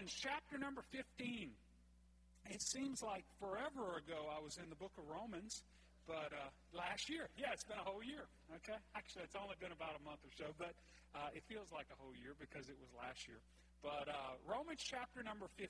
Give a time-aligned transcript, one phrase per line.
[0.00, 1.52] Romans chapter number 15.
[2.48, 5.60] It seems like forever ago I was in the book of Romans,
[6.08, 8.24] but uh, last year, yeah, it's been a whole year.
[8.64, 10.72] Okay, actually, it's only been about a month or so, but
[11.12, 13.44] uh, it feels like a whole year because it was last year.
[13.84, 15.68] But uh, Romans chapter number 15.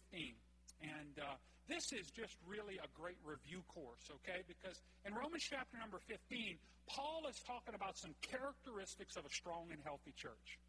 [0.78, 1.34] And uh,
[1.66, 4.46] this is just really a great review course, okay?
[4.46, 6.54] Because in Romans chapter number 15,
[6.86, 10.62] Paul is talking about some characteristics of a strong and healthy church.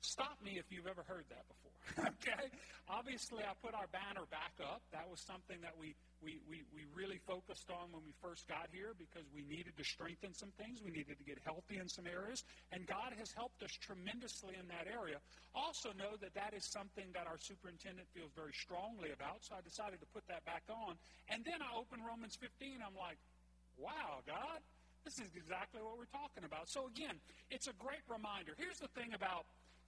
[0.00, 1.66] Stop me if you've ever heard that before.
[2.18, 2.50] okay?
[2.86, 4.82] Obviously, I put our banner back up.
[4.94, 8.70] That was something that we, we, we, we really focused on when we first got
[8.70, 10.78] here because we needed to strengthen some things.
[10.82, 12.46] We needed to get healthy in some areas.
[12.70, 15.18] And God has helped us tremendously in that area.
[15.54, 19.42] Also, know that that is something that our superintendent feels very strongly about.
[19.42, 20.94] So I decided to put that back on.
[21.26, 22.82] And then I opened Romans 15.
[22.82, 23.18] I'm like,
[23.74, 24.62] wow, God.
[25.02, 26.66] This is exactly what we're talking about.
[26.66, 27.14] So, again,
[27.46, 28.58] it's a great reminder.
[28.58, 29.46] Here's the thing about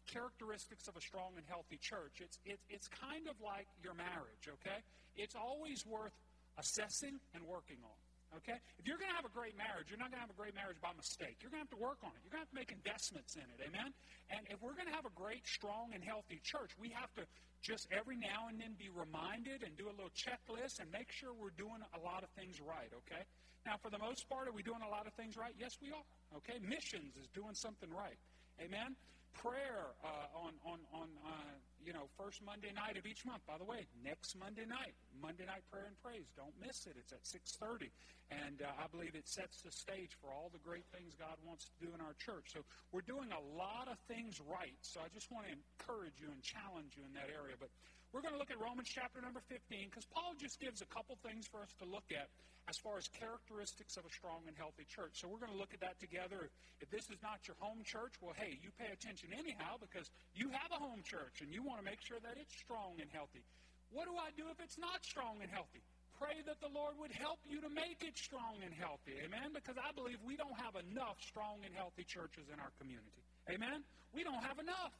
[0.08, 2.18] characteristics of a strong and healthy church.
[2.24, 4.80] It's, it, it's kind of like your marriage, okay?
[5.14, 6.16] It's always worth
[6.56, 7.98] assessing and working on.
[8.36, 8.60] Okay?
[8.76, 10.52] If you're going to have a great marriage, you're not going to have a great
[10.52, 11.40] marriage by mistake.
[11.40, 12.20] You're going to have to work on it.
[12.20, 13.58] You're going to have to make investments in it.
[13.64, 13.88] Amen?
[14.28, 17.24] And if we're going to have a great, strong, and healthy church, we have to
[17.64, 21.32] just every now and then be reminded and do a little checklist and make sure
[21.32, 22.92] we're doing a lot of things right.
[22.92, 23.24] Okay?
[23.64, 25.56] Now, for the most part, are we doing a lot of things right?
[25.56, 26.04] Yes, we are.
[26.44, 26.60] Okay?
[26.60, 28.20] Missions is doing something right.
[28.60, 28.92] Amen?
[29.34, 33.40] Prayer uh, on, on, on uh, you know, first Monday night of each month.
[33.46, 36.28] By the way, next Monday night, Monday night prayer and praise.
[36.36, 37.00] Don't miss it.
[37.00, 37.88] It's at 6.30.
[38.28, 41.70] And uh, I believe it sets the stage for all the great things God wants
[41.72, 42.52] to do in our church.
[42.52, 42.60] So
[42.92, 44.76] we're doing a lot of things right.
[44.84, 47.56] So I just want to encourage you and challenge you in that area.
[47.56, 47.72] But
[48.12, 51.20] we're going to look at Romans chapter number 15 because Paul just gives a couple
[51.20, 52.32] things for us to look at
[52.68, 55.20] as far as characteristics of a strong and healthy church.
[55.20, 56.48] So we're going to look at that together.
[56.80, 60.48] If this is not your home church, well, hey, you pay attention anyhow because you
[60.52, 63.44] have a home church and you want to make sure that it's strong and healthy.
[63.92, 65.80] What do I do if it's not strong and healthy?
[66.20, 69.16] Pray that the Lord would help you to make it strong and healthy.
[69.20, 69.52] Amen?
[69.52, 73.24] Because I believe we don't have enough strong and healthy churches in our community.
[73.48, 73.84] Amen?
[74.12, 74.96] We don't have enough.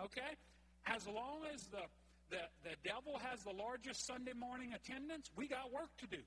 [0.00, 0.36] Okay?
[0.86, 1.84] As long as the
[2.32, 6.24] the, the devil has the largest Sunday morning attendance, we got work to do.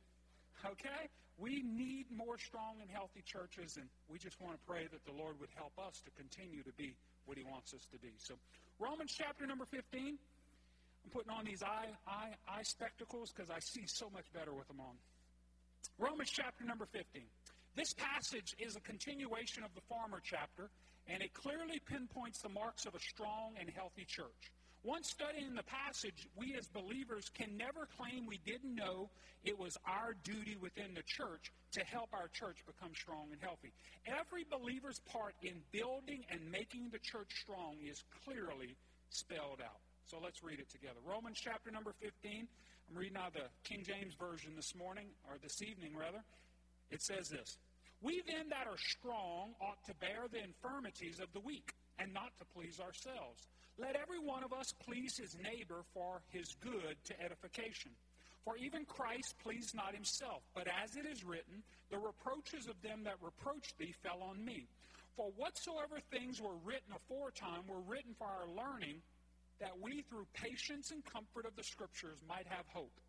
[0.62, 1.10] Okay?
[1.38, 5.12] We need more strong and healthy churches, and we just want to pray that the
[5.12, 6.96] Lord would help us to continue to be
[7.26, 8.14] what He wants us to be.
[8.22, 8.36] So,
[8.80, 10.16] Romans chapter number 15.
[10.16, 14.68] I'm putting on these eye, eye, eye spectacles because I see so much better with
[14.68, 14.96] them on.
[16.00, 17.22] Romans chapter number 15.
[17.76, 20.70] This passage is a continuation of the former chapter,
[21.08, 24.52] and it clearly pinpoints the marks of a strong and healthy church.
[24.86, 29.10] Once studying the passage, we as believers can never claim we didn't know
[29.44, 33.74] it was our duty within the church to help our church become strong and healthy.
[34.06, 38.78] Every believer's part in building and making the church strong is clearly
[39.10, 39.82] spelled out.
[40.06, 41.02] So let's read it together.
[41.04, 42.46] Romans chapter number 15.
[42.46, 46.22] I'm reading out the King James Version this morning, or this evening rather.
[46.92, 47.58] It says this
[48.04, 52.36] We then that are strong ought to bear the infirmities of the weak, and not
[52.38, 53.48] to please ourselves.
[53.78, 57.92] Let every one of us please his neighbor for his good to edification.
[58.46, 63.04] For even Christ pleased not himself, but as it is written, the reproaches of them
[63.04, 64.68] that reproached thee fell on me.
[65.18, 69.02] For whatsoever things were written aforetime were written for our learning,
[69.60, 73.00] that we through patience and comfort of the Scriptures might have hope.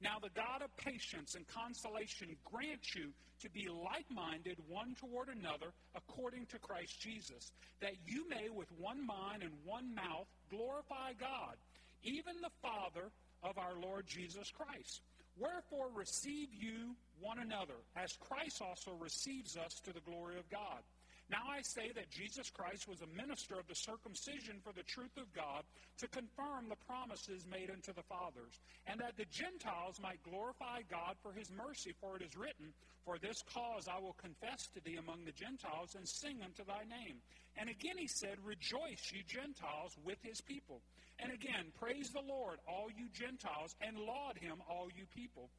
[0.00, 5.28] Now the God of patience and consolation grant you to be like minded one toward
[5.28, 11.12] another according to Christ Jesus, that you may with one mind and one mouth glorify
[11.18, 11.56] God,
[12.02, 13.10] even the Father
[13.42, 15.00] of our Lord Jesus Christ.
[15.38, 20.80] Wherefore receive you one another, as Christ also receives us to the glory of God.
[21.28, 25.16] Now I say that Jesus Christ was a minister of the circumcision for the truth
[25.18, 25.66] of God
[25.98, 31.18] to confirm the promises made unto the fathers, and that the Gentiles might glorify God
[31.22, 31.90] for his mercy.
[31.98, 32.70] For it is written,
[33.04, 36.86] For this cause I will confess to thee among the Gentiles and sing unto thy
[36.86, 37.18] name.
[37.58, 40.78] And again he said, Rejoice, ye Gentiles, with his people.
[41.18, 45.50] And again, praise the Lord, all you Gentiles, and laud him, all you people.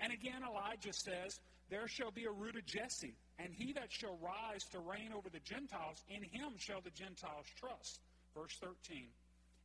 [0.00, 1.40] And again, Elijah says,
[1.70, 5.28] There shall be a root of Jesse and he that shall rise to reign over
[5.28, 8.00] the Gentiles, in him shall the Gentiles trust.
[8.34, 9.08] Verse 13.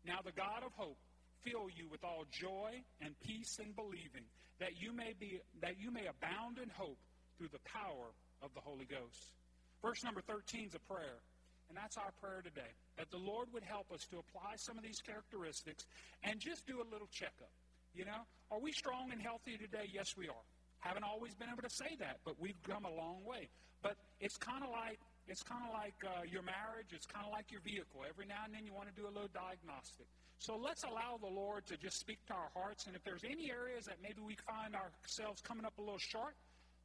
[0.05, 0.97] Now the God of hope
[1.43, 4.25] fill you with all joy and peace in believing,
[4.59, 6.97] that you may be that you may abound in hope
[7.37, 8.11] through the power
[8.41, 9.33] of the Holy Ghost.
[9.81, 11.21] Verse number 13 is a prayer.
[11.69, 12.73] And that's our prayer today.
[12.97, 15.85] That the Lord would help us to apply some of these characteristics
[16.23, 17.53] and just do a little checkup.
[17.93, 19.85] You know, are we strong and healthy today?
[19.93, 20.45] Yes, we are.
[20.79, 23.49] Haven't always been able to say that, but we've come a long way.
[23.81, 26.89] But it's kind of like it's kind of like uh, your marriage.
[26.91, 28.01] It's kind of like your vehicle.
[28.07, 30.07] Every now and then you want to do a little diagnostic.
[30.39, 32.87] So let's allow the Lord to just speak to our hearts.
[32.87, 36.33] And if there's any areas that maybe we find ourselves coming up a little short,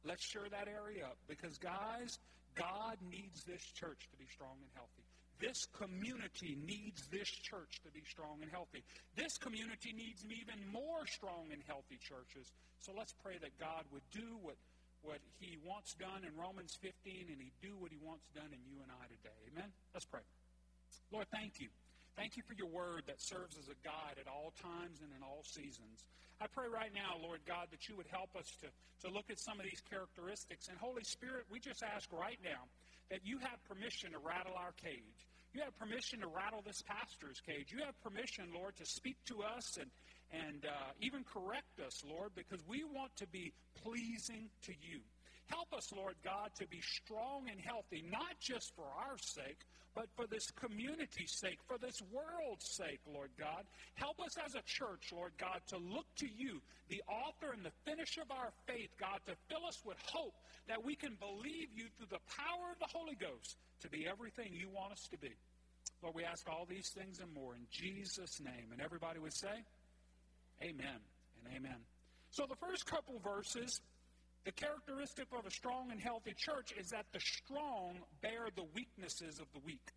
[0.03, 1.17] let's shore that area up.
[1.27, 2.19] Because, guys,
[2.53, 5.07] God needs this church to be strong and healthy.
[5.39, 8.83] This community needs this church to be strong and healthy.
[9.15, 12.51] This community needs even more strong and healthy churches.
[12.79, 14.55] So let's pray that God would do what,
[15.03, 18.61] what He wants done in Romans 15 and He do what He wants done in
[18.63, 19.39] you and I today.
[19.51, 19.67] Amen?
[19.91, 20.23] Let's pray.
[21.11, 21.67] Lord, thank you.
[22.15, 25.19] Thank you for your word that serves as a guide at all times and in
[25.19, 26.07] all seasons.
[26.39, 28.71] I pray right now, Lord God, that you would help us to,
[29.07, 30.67] to look at some of these characteristics.
[30.67, 32.67] And Holy Spirit, we just ask right now
[33.09, 35.27] that you have permission to rattle our cage.
[35.53, 37.71] You have permission to rattle this pastor's cage.
[37.71, 39.89] You have permission, Lord, to speak to us and,
[40.33, 44.99] and uh, even correct us, Lord, because we want to be pleasing to you.
[45.47, 49.61] Help us, Lord God, to be strong and healthy, not just for our sake,
[49.95, 53.63] but for this community's sake, for this world's sake, Lord God.
[53.95, 57.71] Help us as a church, Lord God, to look to you, the author and the
[57.85, 60.35] finisher of our faith, God, to fill us with hope
[60.67, 64.51] that we can believe you through the power of the Holy Ghost to be everything
[64.51, 65.31] you want us to be.
[66.03, 68.71] Lord, we ask all these things and more in Jesus' name.
[68.71, 69.63] And everybody would say,
[70.61, 70.99] Amen
[71.43, 71.77] and amen.
[72.31, 73.81] So the first couple verses
[74.45, 79.39] the characteristic of a strong and healthy church is that the strong bear the weaknesses
[79.39, 79.91] of the weak.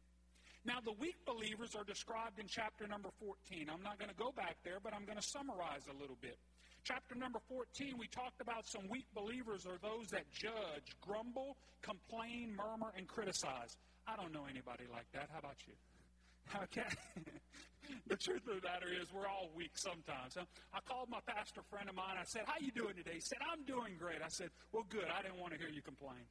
[0.64, 3.68] Now, the weak believers are described in chapter number 14.
[3.72, 6.38] I'm not going to go back there, but I'm going to summarize a little bit.
[6.82, 12.56] Chapter number 14, we talked about some weak believers are those that judge, grumble, complain,
[12.56, 13.76] murmur, and criticize.
[14.06, 15.28] I don't know anybody like that.
[15.32, 15.74] How about you?
[16.56, 16.88] Okay?
[18.08, 20.36] the truth of the matter is we're all weak sometimes.
[20.36, 22.16] I called my pastor friend of mine.
[22.20, 23.14] I said, how you doing today?
[23.14, 24.18] He said, I'm doing great.
[24.24, 25.06] I said, well, good.
[25.08, 26.24] I didn't want to hear you complain.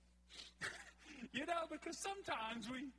[1.34, 2.90] you know, because sometimes we,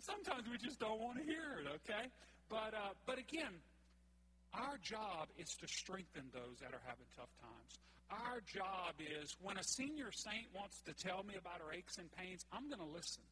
[0.00, 2.08] sometimes we just don't want to hear it, okay?
[2.48, 3.62] But, uh, but again,
[4.54, 7.72] our job is to strengthen those that are having tough times.
[8.08, 12.10] Our job is when a senior saint wants to tell me about her aches and
[12.12, 13.22] pains, I'm going to listen.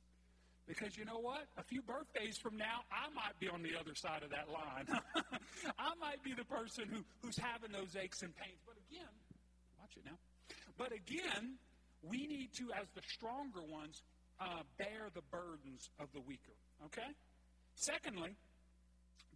[0.67, 1.45] Because you know what?
[1.59, 4.89] A few birthdays from now, I might be on the other side of that line.
[5.79, 8.59] I might be the person who, who's having those aches and pains.
[8.65, 9.13] But again,
[9.79, 10.17] watch it now.
[10.79, 11.61] But again,
[12.03, 14.03] we need to, as the stronger ones,
[14.41, 16.57] uh, bear the burdens of the weaker.
[16.87, 17.13] Okay?
[17.75, 18.35] Secondly,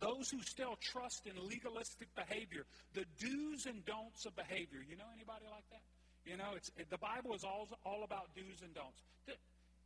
[0.01, 2.65] those who still trust in legalistic behavior,
[2.95, 4.81] the do's and don'ts of behavior.
[4.81, 5.85] You know anybody like that?
[6.25, 9.03] You know, it's, it, the Bible is all, all about do's and don'ts.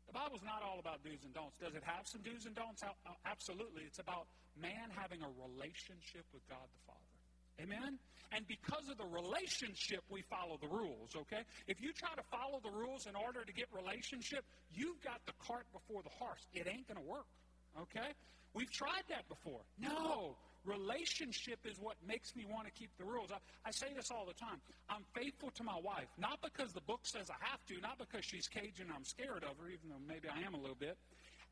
[0.06, 1.56] The Bible's not all about do's and don'ts.
[1.58, 2.82] Does it have some do's and don'ts?
[2.82, 2.92] Uh,
[3.24, 3.82] absolutely.
[3.86, 4.26] It's about
[4.60, 7.12] man having a relationship with God the Father.
[7.60, 7.98] Amen?
[8.32, 11.44] And because of the relationship, we follow the rules, okay?
[11.68, 15.32] If you try to follow the rules in order to get relationship, you've got the
[15.46, 16.40] cart before the horse.
[16.54, 17.28] It ain't going to work,
[17.76, 18.16] okay?
[18.54, 19.60] We've tried that before.
[19.78, 20.36] No.
[20.64, 23.30] Relationship is what makes me want to keep the rules.
[23.32, 24.62] I, I, say this all the time.
[24.88, 28.24] I'm faithful to my wife, not because the book says I have to, not because
[28.24, 30.96] she's Cajun I'm scared of her, even though maybe I am a little bit.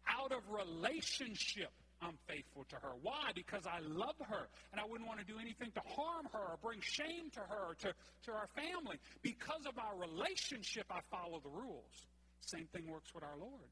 [0.09, 1.71] Out of relationship,
[2.01, 2.93] I'm faithful to her.
[3.03, 3.33] Why?
[3.35, 6.59] Because I love her and I wouldn't want to do anything to harm her or
[6.63, 7.93] bring shame to her, to,
[8.25, 8.97] to our family.
[9.23, 12.07] Because of our relationship, I follow the rules.
[12.41, 13.69] Same thing works with our Lord.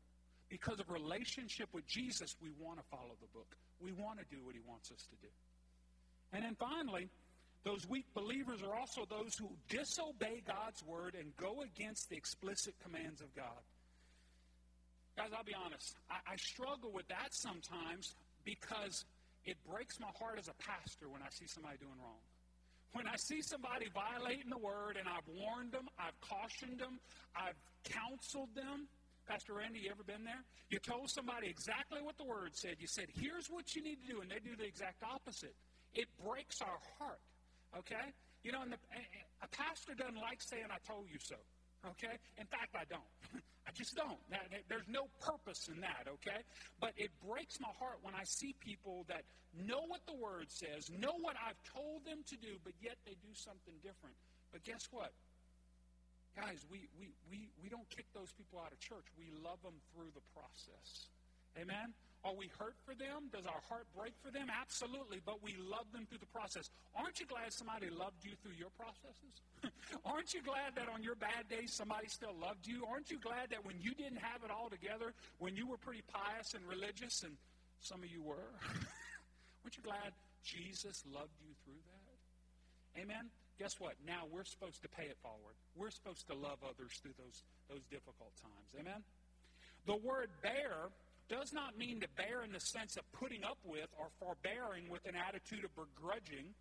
[0.49, 3.56] Because of relationship with Jesus, we want to follow the book.
[3.80, 5.32] We want to do what he wants us to do.
[6.32, 7.08] And then finally,
[7.64, 12.74] those weak believers are also those who disobey God's word and go against the explicit
[12.82, 13.62] commands of God.
[15.17, 15.96] Guys, I'll be honest.
[16.10, 18.14] I, I struggle with that sometimes
[18.44, 19.05] because
[19.44, 22.22] it breaks my heart as a pastor when I see somebody doing wrong.
[22.93, 27.00] When I see somebody violating the word and I've warned them, I've cautioned them,
[27.36, 28.88] I've counseled them,
[29.29, 30.41] Pastor Randy, you ever been there?
[30.73, 32.81] You told somebody exactly what the word said.
[32.81, 35.53] You said, here's what you need to do, and they do the exact opposite.
[35.93, 37.20] It breaks our heart,
[37.77, 38.17] okay?
[38.43, 38.81] You know, and the,
[39.44, 41.37] a pastor doesn't like saying, I told you so,
[41.93, 42.17] okay?
[42.41, 43.13] In fact, I don't.
[43.69, 44.17] I just don't.
[44.73, 46.41] There's no purpose in that, okay?
[46.81, 50.89] But it breaks my heart when I see people that know what the word says,
[50.89, 54.17] know what I've told them to do, but yet they do something different.
[54.53, 55.13] But guess what?
[56.37, 59.06] Guys, we, we, we, we don't kick those people out of church.
[59.19, 61.08] We love them through the process.
[61.58, 61.94] Amen?
[62.25, 63.31] Are we hurt for them?
[63.31, 64.51] Does our heart break for them?
[64.51, 66.70] Absolutely, but we love them through the process.
[66.99, 69.39] Aren't you glad somebody loved you through your processes?
[70.05, 72.85] Aren't you glad that on your bad days somebody still loved you?
[72.91, 76.03] Aren't you glad that when you didn't have it all together, when you were pretty
[76.11, 77.39] pious and religious, and
[77.81, 78.51] some of you were,
[79.63, 80.11] aren't you glad
[80.43, 83.03] Jesus loved you through that?
[83.03, 83.31] Amen?
[83.58, 83.94] Guess what?
[84.06, 85.55] Now we're supposed to pay it forward.
[85.77, 88.70] We're supposed to love others through those, those difficult times.
[88.79, 89.03] Amen?
[89.86, 90.91] The word bear
[91.29, 95.05] does not mean to bear in the sense of putting up with or forbearing with
[95.06, 96.55] an attitude of begrudging.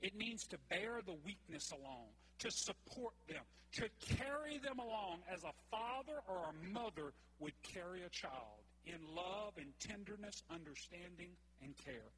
[0.00, 2.06] It means to bear the weakness along,
[2.40, 3.42] to support them,
[3.74, 8.98] to carry them along as a father or a mother would carry a child in
[9.14, 11.30] love and tenderness, understanding,
[11.62, 12.10] and care.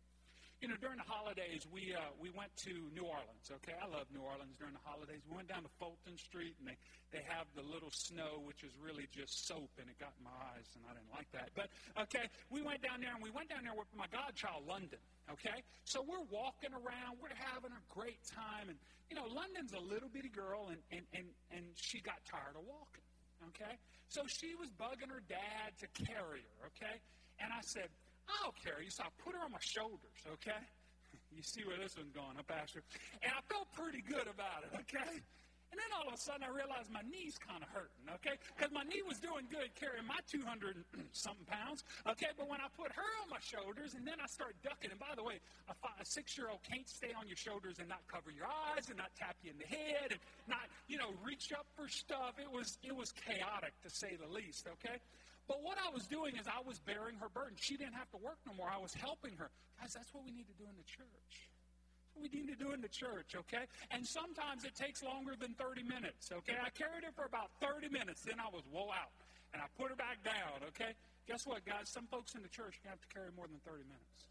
[0.58, 3.46] You know, during the holidays, we uh, we went to New Orleans.
[3.62, 5.22] Okay, I love New Orleans during the holidays.
[5.30, 6.74] We went down to Fulton Street, and they
[7.14, 10.34] they have the little snow, which is really just soap, and it got in my
[10.50, 11.54] eyes, and I didn't like that.
[11.54, 11.70] But
[12.10, 14.98] okay, we went down there, and we went down there with my godchild, London.
[15.30, 19.82] Okay, so we're walking around, we're having a great time, and you know, London's a
[19.82, 23.06] little bitty girl, and and and and she got tired of walking.
[23.54, 23.78] Okay,
[24.10, 26.74] so she was bugging her dad to carry her.
[26.74, 26.98] Okay,
[27.38, 27.94] and I said
[28.28, 28.90] I'll carry you.
[28.90, 30.61] So I put her on my shoulders, okay?
[31.28, 32.82] You see where this one's going, huh, Pastor?
[33.23, 35.20] And I felt pretty good about it, okay?
[35.70, 38.40] And then all of a sudden I realized my knee's kind of hurting, okay?
[38.56, 40.80] Because my knee was doing good carrying my 200
[41.12, 42.32] something pounds, okay?
[42.37, 45.12] But when I put her on my shoulders and then I start ducking, and by
[45.12, 48.00] the way, a, five, a six year old can't stay on your shoulders and not
[48.08, 51.52] cover your eyes and not tap you in the head and not, you know, reach
[51.52, 52.40] up for stuff.
[52.40, 54.97] It was, it was chaotic to say the least, okay?
[55.48, 57.56] But what I was doing is I was bearing her burden.
[57.56, 58.68] She didn't have to work no more.
[58.68, 59.48] I was helping her.
[59.80, 61.32] Guys, that's what we need to do in the church.
[62.12, 63.64] What we need to do in the church, okay?
[63.90, 66.60] And sometimes it takes longer than 30 minutes, okay?
[66.60, 69.16] I carried her for about 30 minutes, then I was woe out.
[69.56, 70.92] And I put her back down, okay?
[71.24, 71.88] Guess what, guys?
[71.88, 74.28] Some folks in the church have to carry more than 30 minutes.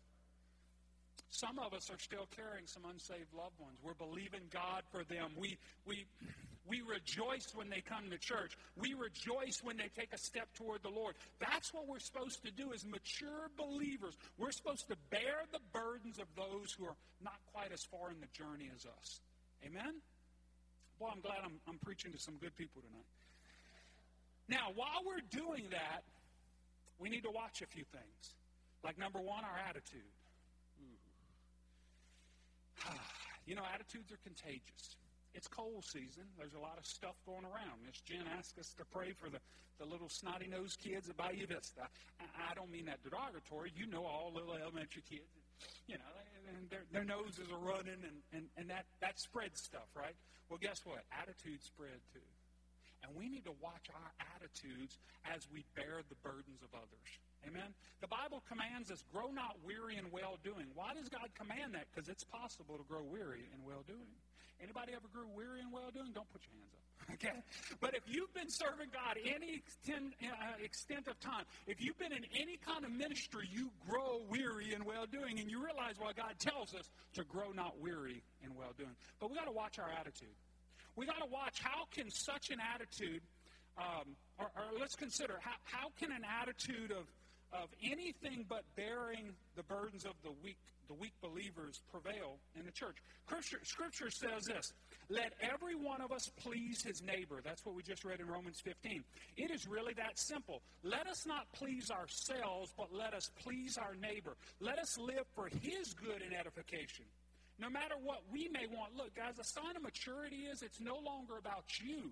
[1.29, 3.81] Some of us are still carrying some unsaved loved ones.
[3.81, 5.33] We're believing God for them.
[5.38, 6.05] We, we,
[6.67, 8.57] we rejoice when they come to church.
[8.75, 11.15] We rejoice when they take a step toward the Lord.
[11.39, 14.15] That's what we're supposed to do as mature believers.
[14.38, 18.19] We're supposed to bear the burdens of those who are not quite as far in
[18.19, 19.21] the journey as us.
[19.65, 19.95] Amen?
[21.00, 23.05] Well, I'm glad I'm, I'm preaching to some good people tonight.
[24.50, 26.03] Now, while we're doing that,
[27.00, 28.36] we need to watch a few things.
[28.83, 30.01] Like, number one, our attitude.
[33.45, 34.95] you know, attitudes are contagious.
[35.38, 36.25] It's cold season.
[36.34, 37.86] There's a lot of stuff going around.
[37.86, 39.38] Miss Jen asked us to pray for the,
[39.77, 41.86] the little snotty nosed kids at Bayou Vista.
[42.17, 43.70] I, I don't mean that derogatory.
[43.77, 45.29] You know all little elementary kids.
[45.86, 46.13] You know,
[46.50, 50.17] and their, their noses are running, and, and, and that, that spreads stuff, right?
[50.50, 51.06] Well, guess what?
[51.13, 52.25] Attitudes spread too.
[53.06, 54.98] And we need to watch our attitudes
[55.29, 57.10] as we bear the burdens of others.
[57.46, 57.74] Amen?
[58.01, 60.65] The Bible commands us, grow not weary in well doing.
[60.74, 61.86] Why does God command that?
[61.94, 64.13] Because it's possible to grow weary in well doing.
[64.62, 66.12] Anybody ever grew weary in well doing?
[66.13, 66.84] Don't put your hands up.
[67.13, 67.39] Okay?
[67.79, 72.12] But if you've been serving God any extent, uh, extent of time, if you've been
[72.12, 76.12] in any kind of ministry, you grow weary in well doing, and you realize why
[76.12, 78.91] God tells us to grow not weary in well doing.
[79.22, 80.36] But we got to watch our attitude.
[80.98, 83.22] We got to watch how can such an attitude,
[83.77, 87.06] um, or, or let's consider how, how can an attitude of
[87.54, 92.72] of anything but bearing the burdens of the weak, the weak believers prevail in the
[92.72, 92.98] church.
[93.25, 94.74] Scripture, scripture says this
[95.10, 97.42] Let every one of us please his neighbor.
[97.44, 99.04] That's what we just read in Romans 15.
[99.38, 100.62] It is really that simple.
[100.84, 104.36] Let us not please ourselves, but let us please our neighbor.
[104.60, 107.06] Let us live for his good and edification.
[107.60, 108.96] No matter what we may want.
[108.96, 112.12] Look, guys, a sign of maturity is it's no longer about you,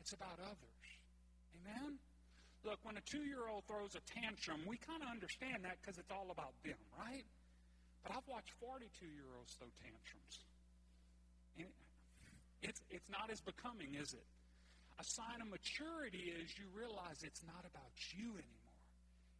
[0.00, 0.78] it's about others.
[1.60, 1.98] Amen?
[2.64, 5.98] Look, when a two year old throws a tantrum, we kind of understand that because
[5.98, 7.24] it's all about them, right?
[8.02, 10.34] But I've watched 42 year olds throw tantrums.
[11.58, 11.70] And
[12.62, 14.26] it's, it's not as becoming, is it?
[14.98, 18.78] A sign of maturity is you realize it's not about you anymore.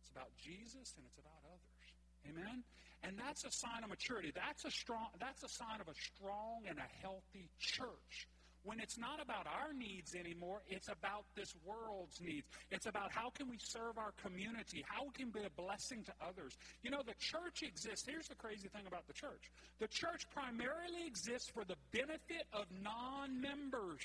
[0.02, 1.86] It's about Jesus and it's about others.
[2.30, 2.62] Amen?
[3.02, 4.32] And that's a sign of maturity.
[4.34, 8.26] That's a strong that's a sign of a strong and a healthy church
[8.64, 12.46] when it's not about our needs anymore, it's about this world's needs.
[12.70, 14.84] It's about how can we serve our community?
[14.86, 16.56] How can we be a blessing to others?
[16.82, 18.06] You know, the church exists.
[18.06, 19.50] Here's the crazy thing about the church.
[19.78, 24.04] The church primarily exists for the benefit of non-members.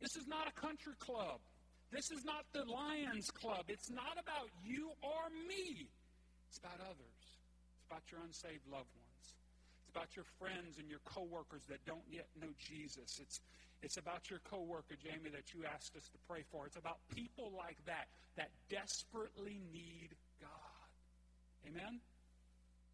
[0.00, 1.40] This is not a country club.
[1.90, 3.64] This is not the Lions Club.
[3.68, 5.88] It's not about you or me.
[6.48, 7.20] It's about others.
[7.74, 9.09] It's about your unsaved loved ones.
[9.90, 13.18] It's about your friends and your coworkers that don't yet know Jesus.
[13.20, 13.40] It's,
[13.82, 16.66] it's about your coworker, Jamie, that you asked us to pray for.
[16.66, 18.06] It's about people like that
[18.36, 20.86] that desperately need God.
[21.66, 21.98] Amen?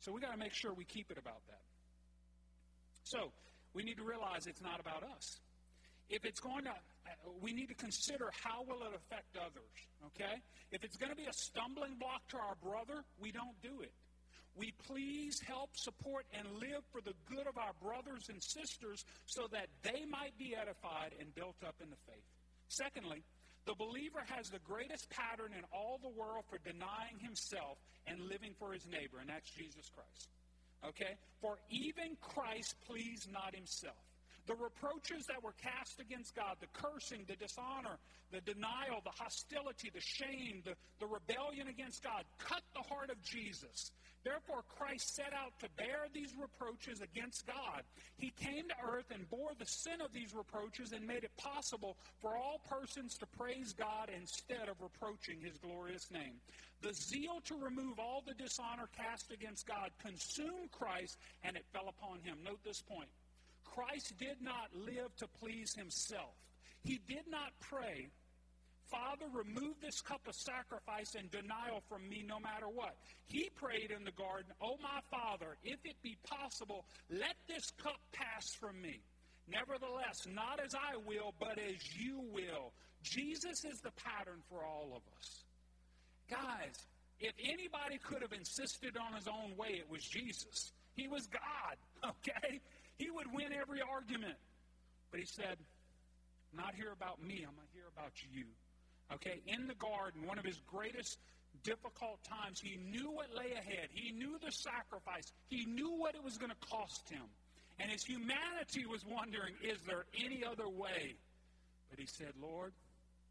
[0.01, 1.61] So we got to make sure we keep it about that.
[3.05, 3.31] So
[3.75, 5.37] we need to realize it's not about us.
[6.09, 7.13] If it's going to, uh,
[7.43, 9.77] we need to consider how will it affect others.
[10.07, 10.41] Okay?
[10.73, 13.93] If it's going to be a stumbling block to our brother, we don't do it
[14.57, 19.47] we please help support and live for the good of our brothers and sisters so
[19.53, 22.25] that they might be edified and built up in the faith.
[22.69, 23.23] Secondly,
[23.67, 28.55] The believer has the greatest pattern in all the world for denying himself and living
[28.59, 30.29] for his neighbor, and that's Jesus Christ.
[30.87, 31.19] Okay?
[31.41, 33.99] For even Christ pleased not himself.
[34.47, 37.99] The reproaches that were cast against God, the cursing, the dishonor,
[38.31, 43.21] the denial, the hostility, the shame, the, the rebellion against God, cut the heart of
[43.23, 43.91] Jesus.
[44.27, 47.83] Therefore, Christ set out to bear these reproaches against God.
[48.19, 51.97] He came to earth and bore the sin of these reproaches and made it possible
[52.21, 56.43] for all persons to praise God instead of reproaching his glorious name.
[56.83, 61.89] The zeal to remove all the dishonor cast against God consumed Christ and it fell
[61.89, 62.39] upon him.
[62.45, 63.09] Note this point.
[63.75, 66.35] Christ did not live to please himself.
[66.83, 68.09] He did not pray,
[68.91, 72.95] Father, remove this cup of sacrifice and denial from me no matter what.
[73.27, 77.99] He prayed in the garden, Oh, my Father, if it be possible, let this cup
[78.13, 79.01] pass from me.
[79.49, 82.73] Nevertheless, not as I will, but as you will.
[83.03, 85.45] Jesus is the pattern for all of us.
[86.29, 86.75] Guys,
[87.21, 90.73] if anybody could have insisted on his own way, it was Jesus.
[90.95, 92.61] He was God, okay?
[92.99, 94.37] He would win every argument.
[95.11, 95.57] But he said,
[96.55, 98.47] Not here about me, I'm going to hear about you.
[99.15, 101.19] Okay, in the garden, one of his greatest
[101.63, 103.89] difficult times, he knew what lay ahead.
[103.93, 105.33] He knew the sacrifice.
[105.49, 107.23] He knew what it was going to cost him.
[107.79, 111.15] And his humanity was wondering, is there any other way?
[111.91, 112.73] But he said, Lord,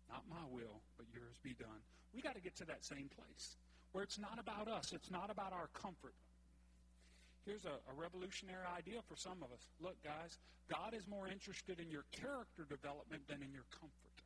[0.10, 1.82] not my will, but yours be done.
[2.14, 3.58] We got to get to that same place
[3.92, 6.14] where it's not about us, it's not about our comfort.
[7.46, 9.62] Here's a, a, revolutionary idea for some of us.
[9.80, 14.18] Look, guys, God is more interested in your character development than in your comfort.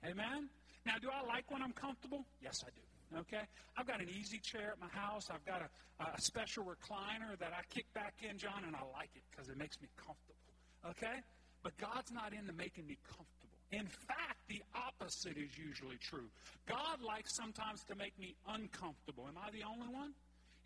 [0.00, 0.48] Amen?
[0.88, 2.24] Now, do I like when I'm comfortable?
[2.40, 3.20] Yes, I do.
[3.20, 3.44] Okay?
[3.76, 5.28] I've got an easy chair at my house.
[5.28, 5.68] I've got a,
[6.00, 9.58] a special recliner that I kick back in, John, and I like it because it
[9.58, 10.40] makes me comfortable.
[10.88, 11.20] Okay?
[11.62, 13.36] But God's not into making me comfortable.
[13.72, 16.30] In fact, the opposite is usually true.
[16.66, 19.26] God likes sometimes to make me uncomfortable.
[19.28, 20.14] Am I the only one?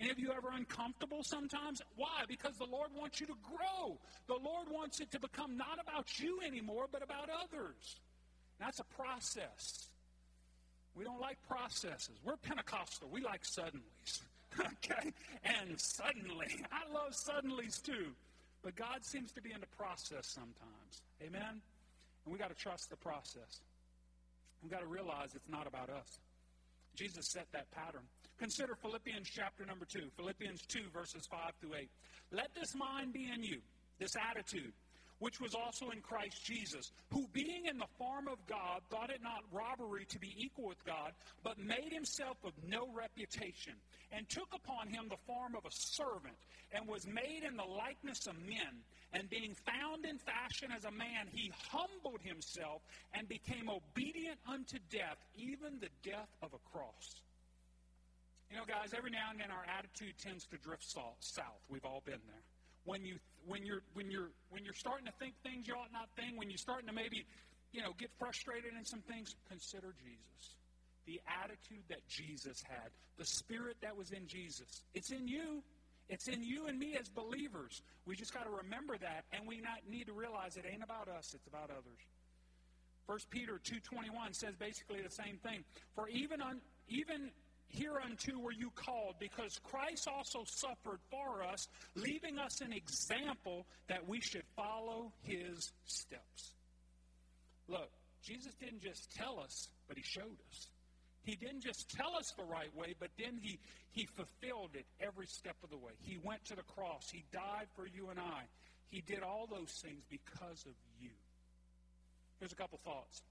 [0.00, 1.82] Any of you ever uncomfortable sometimes?
[1.96, 2.24] Why?
[2.26, 3.98] Because the Lord wants you to grow.
[4.28, 7.96] The Lord wants it to become not about you anymore, but about others.
[8.58, 9.88] That's a process.
[10.94, 12.16] We don't like processes.
[12.24, 13.08] We're Pentecostal.
[13.12, 14.22] We like suddenlies.
[14.60, 15.12] okay?
[15.44, 16.64] And suddenly.
[16.72, 18.06] I love suddenlies too.
[18.62, 21.02] But God seems to be in the process sometimes.
[21.22, 21.60] Amen?
[22.24, 23.60] And we got to trust the process.
[24.62, 26.18] We've got to realize it's not about us.
[26.94, 28.02] Jesus set that pattern.
[28.40, 31.90] Consider Philippians chapter number 2, Philippians 2, verses 5 through 8.
[32.32, 33.58] Let this mind be in you,
[33.98, 34.72] this attitude,
[35.18, 39.20] which was also in Christ Jesus, who being in the form of God thought it
[39.22, 41.12] not robbery to be equal with God,
[41.44, 43.74] but made himself of no reputation,
[44.10, 46.38] and took upon him the form of a servant,
[46.72, 48.80] and was made in the likeness of men.
[49.12, 52.80] And being found in fashion as a man, he humbled himself
[53.12, 57.20] and became obedient unto death, even the death of a cross.
[58.50, 61.62] You know, guys, every now and then our attitude tends to drift south.
[61.70, 62.42] We've all been there.
[62.84, 66.08] When you when you're when you're when you're starting to think things you ought not
[66.18, 67.24] think, when you're starting to maybe,
[67.70, 70.56] you know, get frustrated in some things, consider Jesus.
[71.06, 74.82] The attitude that Jesus had, the spirit that was in Jesus.
[74.94, 75.62] It's in you.
[76.08, 77.82] It's in you and me as believers.
[78.04, 81.06] We just got to remember that, and we not need to realize it ain't about
[81.06, 82.02] us; it's about others.
[83.06, 85.62] 1 Peter two twenty one says basically the same thing.
[85.94, 87.30] For even on even
[87.70, 94.08] Hereunto were you called, because Christ also suffered for us, leaving us an example that
[94.08, 96.54] we should follow his steps.
[97.68, 97.90] Look,
[98.22, 100.68] Jesus didn't just tell us, but he showed us.
[101.22, 103.58] He didn't just tell us the right way, but then he,
[103.92, 105.92] he fulfilled it every step of the way.
[106.00, 107.08] He went to the cross.
[107.10, 108.42] He died for you and I.
[108.88, 111.10] He did all those things because of you.
[112.40, 113.22] Here's a couple thoughts.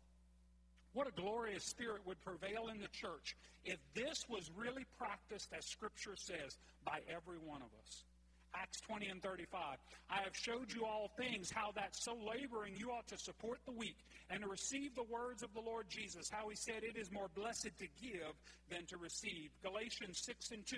[0.94, 5.66] What a glorious spirit would prevail in the church if this was really practiced as
[5.66, 8.04] Scripture says by every one of us.
[8.56, 9.78] Acts 20 and 35.
[10.10, 13.72] I have showed you all things, how that so laboring you ought to support the
[13.72, 13.98] weak
[14.32, 17.30] and to receive the words of the Lord Jesus, how he said it is more
[17.36, 18.34] blessed to give
[18.72, 19.52] than to receive.
[19.62, 20.78] Galatians 6 and 2.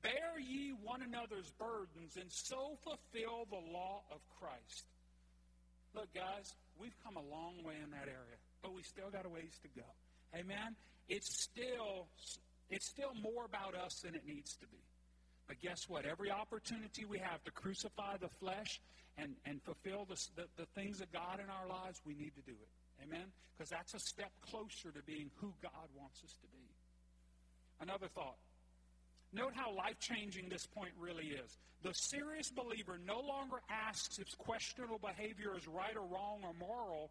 [0.00, 4.86] Bear ye one another's burdens and so fulfill the law of Christ.
[5.94, 9.28] Look, guys, we've come a long way in that area but we still got a
[9.28, 9.86] ways to go.
[10.34, 10.76] Amen?
[11.08, 12.08] It's still,
[12.70, 14.82] it's still more about us than it needs to be.
[15.46, 16.04] But guess what?
[16.04, 18.80] Every opportunity we have to crucify the flesh
[19.16, 22.42] and, and fulfill the, the, the things of God in our lives, we need to
[22.42, 23.04] do it.
[23.04, 23.24] Amen?
[23.56, 26.64] Because that's a step closer to being who God wants us to be.
[27.80, 28.36] Another thought.
[29.32, 31.58] Note how life changing this point really is.
[31.82, 37.10] The serious believer no longer asks if questionable behavior is right or wrong or moral,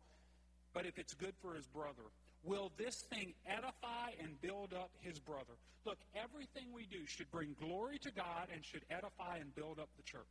[0.77, 2.03] but if it's good for his brother,
[2.43, 5.57] will this thing edify and build up his brother.
[5.85, 9.89] Look, everything we do should bring glory to God and should edify and build up
[9.97, 10.21] the church.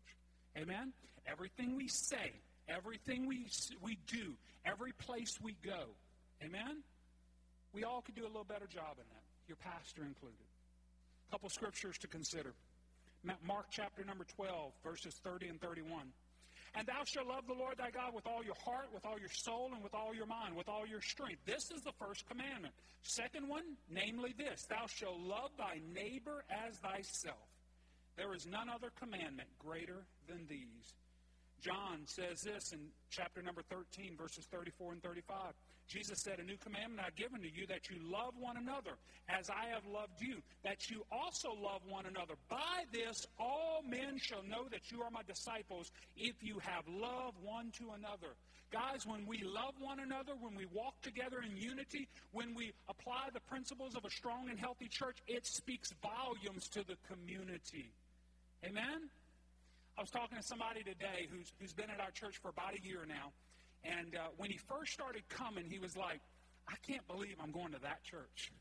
[0.56, 0.92] Amen?
[1.26, 2.30] Everything we say,
[2.68, 3.48] everything we,
[3.82, 5.82] we do, every place we go.
[6.44, 6.84] Amen?
[7.72, 10.46] We all could do a little better job in that, your pastor included.
[11.28, 12.54] A couple scriptures to consider.
[13.44, 16.06] Mark chapter number 12, verses 30 and 31.
[16.76, 19.32] And thou shalt love the Lord thy God with all your heart, with all your
[19.32, 21.40] soul, and with all your mind, with all your strength.
[21.46, 22.74] This is the first commandment.
[23.02, 27.48] Second one, namely this Thou shalt love thy neighbor as thyself.
[28.16, 30.94] There is none other commandment greater than these.
[31.60, 35.54] John says this in chapter number 13, verses 34 and 35.
[35.88, 39.48] Jesus said, A new commandment I've given to you that you love one another as
[39.50, 42.34] I have loved you, that you also love one another.
[42.48, 47.34] By this, all men shall know that you are my disciples if you have love
[47.42, 48.34] one to another.
[48.72, 53.28] Guys, when we love one another, when we walk together in unity, when we apply
[53.32, 57.92] the principles of a strong and healthy church, it speaks volumes to the community.
[58.64, 59.08] Amen?
[59.96, 62.86] I was talking to somebody today who's, who's been at our church for about a
[62.86, 63.32] year now.
[63.82, 66.20] And uh, when he first started coming, he was like,
[66.68, 68.52] I can't believe I'm going to that church.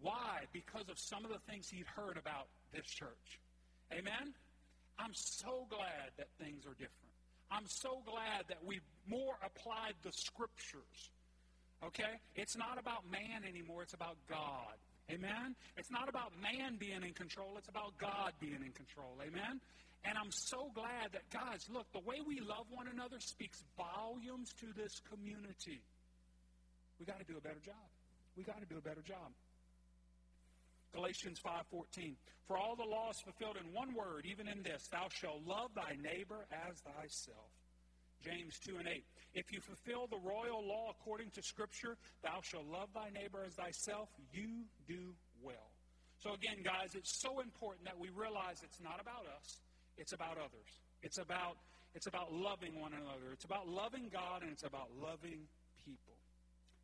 [0.00, 0.48] Why?
[0.52, 3.38] Because of some of the things he'd heard about this church.
[3.92, 4.34] Amen?
[4.98, 7.14] I'm so glad that things are different.
[7.50, 11.10] I'm so glad that we've more applied the scriptures.
[11.84, 12.18] Okay?
[12.34, 14.78] It's not about man anymore, it's about God.
[15.10, 15.54] Amen?
[15.76, 19.18] It's not about man being in control, it's about God being in control.
[19.20, 19.60] Amen?
[20.04, 24.52] And I'm so glad that, guys, look, the way we love one another speaks volumes
[24.60, 25.82] to this community.
[26.98, 27.88] We got to do a better job.
[28.36, 29.32] We got to do a better job.
[30.92, 35.08] Galatians 5:14 For all the law is fulfilled in one word even in this thou
[35.08, 37.50] shalt love thy neighbor as thyself.
[38.22, 42.66] James 2 and 8 If you fulfill the royal law according to scripture thou shalt
[42.66, 45.70] love thy neighbor as thyself you do well.
[46.18, 49.60] So again guys it's so important that we realize it's not about us.
[50.00, 50.72] It's about others.
[51.02, 51.60] It's about,
[51.94, 53.32] it's about loving one another.
[53.32, 55.44] It's about loving God and it's about loving
[55.84, 56.16] people.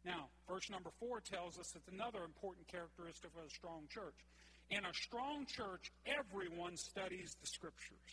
[0.05, 4.21] Now, verse number four tells us it's another important characteristic of a strong church.
[4.69, 8.13] In a strong church, everyone studies the scriptures.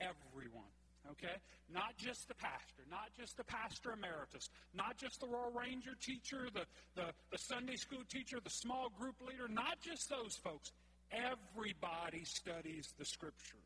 [0.00, 0.74] Everyone.
[1.12, 1.38] Okay?
[1.72, 6.48] Not just the pastor, not just the pastor emeritus, not just the Royal Ranger teacher,
[6.52, 10.72] the, the, the Sunday school teacher, the small group leader, not just those folks.
[11.12, 13.62] Everybody studies the scriptures.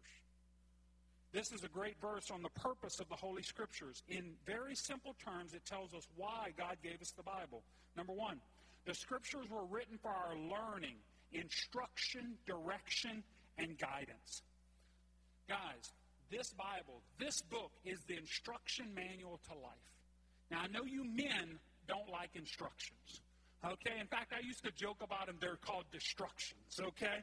[1.33, 4.03] This is a great verse on the purpose of the Holy Scriptures.
[4.09, 7.63] In very simple terms, it tells us why God gave us the Bible.
[7.97, 8.41] Number one,
[8.85, 10.97] the Scriptures were written for our learning,
[11.33, 13.23] instruction, direction,
[13.59, 14.43] and guidance.
[15.49, 15.93] Guys,
[16.33, 19.87] this Bible, this book, is the instruction manual to life.
[20.51, 23.23] Now, I know you men don't like instructions.
[23.65, 24.01] Okay?
[24.01, 25.37] In fact, I used to joke about them.
[25.41, 26.81] They're called destructions.
[26.81, 27.23] Okay?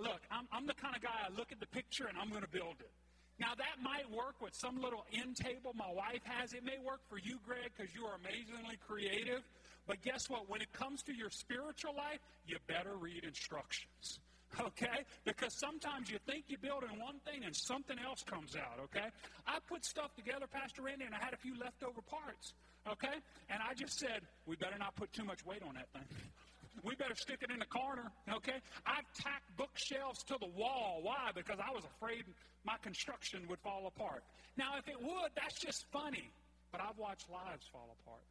[0.00, 2.42] Look, I'm, I'm the kind of guy I look at the picture and I'm going
[2.42, 2.90] to build it.
[3.38, 6.52] Now, that might work with some little end table my wife has.
[6.52, 9.42] It may work for you, Greg, because you are amazingly creative.
[9.86, 10.50] But guess what?
[10.50, 14.20] When it comes to your spiritual life, you better read instructions.
[14.58, 15.04] Okay?
[15.26, 18.80] Because sometimes you think you're building one thing and something else comes out.
[18.84, 19.06] Okay?
[19.46, 22.54] I put stuff together, Pastor Randy, and I had a few leftover parts.
[22.90, 23.12] Okay?
[23.50, 26.08] And I just said, we better not put too much weight on that thing.
[26.84, 28.60] We better stick it in the corner, okay?
[28.86, 31.00] I've tacked bookshelves to the wall.
[31.02, 31.30] Why?
[31.34, 32.24] Because I was afraid
[32.64, 34.22] my construction would fall apart.
[34.56, 36.30] Now, if it would, that's just funny.
[36.70, 38.22] But I've watched lives fall apart.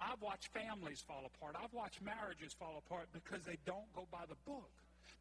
[0.00, 1.56] I've watched families fall apart.
[1.62, 4.70] I've watched marriages fall apart because they don't go by the book.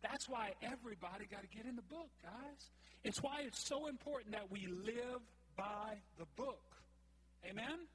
[0.04, 2.70] That's why everybody got to get in the book, guys.
[3.04, 5.22] It's why it's so important that we live
[5.56, 6.62] by the book.
[7.50, 7.88] Amen?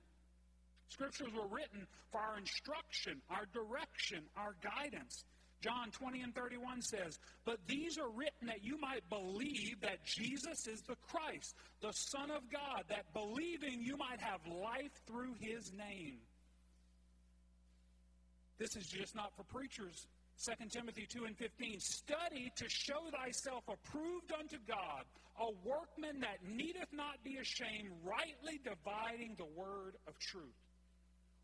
[0.92, 5.24] Scriptures were written for our instruction, our direction, our guidance.
[5.62, 10.66] John 20 and 31 says, But these are written that you might believe that Jesus
[10.66, 15.72] is the Christ, the Son of God, that believing you might have life through his
[15.72, 16.18] name.
[18.58, 20.06] This is just not for preachers.
[20.44, 21.80] 2 Timothy 2 and 15.
[21.80, 25.04] Study to show thyself approved unto God,
[25.40, 30.61] a workman that needeth not be ashamed, rightly dividing the word of truth.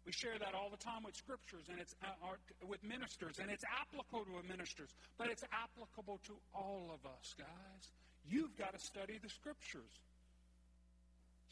[0.08, 2.32] We share that all the time with scriptures and it's uh,
[2.64, 4.88] with ministers, and it's applicable to ministers,
[5.20, 7.92] but it's applicable to all of us, guys.
[8.24, 9.92] You've got to study the scriptures.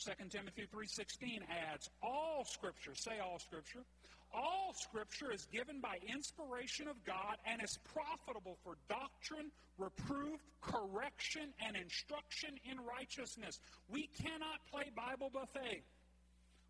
[0.01, 3.85] 2 Timothy 3:16 adds all scripture, say all scripture.
[4.33, 11.53] All scripture is given by inspiration of God and is profitable for doctrine, reproof, correction,
[11.61, 13.61] and instruction in righteousness.
[13.93, 15.85] We cannot play Bible buffet.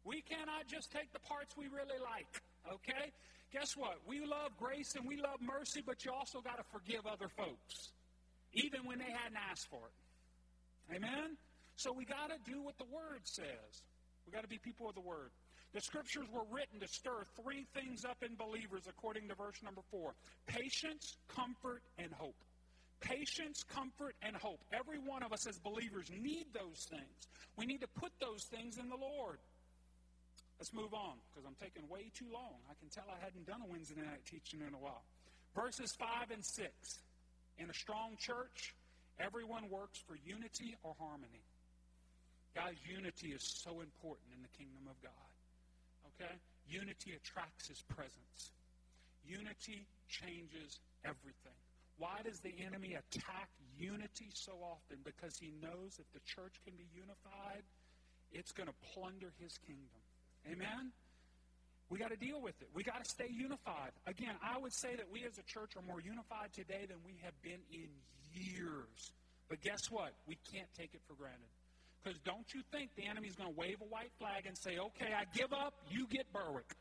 [0.07, 2.31] We cannot just take the parts we really like,
[2.73, 3.11] Okay?
[3.53, 3.99] Guess what?
[4.07, 7.91] We love grace and we love mercy, but you also got to forgive other folks,
[8.53, 10.95] even when they hadn't asked for it.
[10.97, 11.37] Amen?
[11.77, 13.83] So we got to do what the Word says.
[14.27, 15.31] We got to be people of the Word.
[15.75, 19.83] The scriptures were written to stir three things up in believers, according to verse number
[19.91, 20.15] four
[20.47, 22.37] patience, comfort, and hope.
[23.01, 24.61] Patience, comfort, and hope.
[24.73, 27.29] Every one of us as believers need those things.
[27.57, 29.39] We need to put those things in the Lord.
[30.59, 32.57] Let's move on because I'm taking way too long.
[32.71, 35.05] I can tell I hadn't done a Wednesday night teaching in a while.
[35.55, 36.73] Verses 5 and 6.
[37.59, 38.75] In a strong church,
[39.21, 41.45] everyone works for unity or harmony.
[42.57, 45.29] Guys, unity is so important in the kingdom of God.
[46.17, 46.33] Okay?
[46.69, 48.53] Unity attracts his presence.
[49.29, 51.61] Unity changes everything.
[51.99, 55.05] Why does the enemy attack unity so often?
[55.05, 57.65] Because he knows if the church can be unified,
[58.33, 60.01] it's going to plunder his kingdom.
[60.51, 60.93] Amen?
[61.89, 62.69] We got to deal with it.
[62.75, 63.93] We got to stay unified.
[64.07, 67.15] Again, I would say that we as a church are more unified today than we
[67.23, 67.89] have been in
[68.35, 69.13] years.
[69.49, 70.13] But guess what?
[70.27, 71.47] We can't take it for granted.
[72.03, 75.15] Because don't you think the enemy's going to wave a white flag and say, okay,
[75.15, 76.75] I give up, you get Berwick.